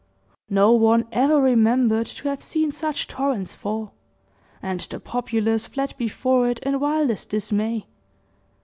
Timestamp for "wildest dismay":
6.79-7.85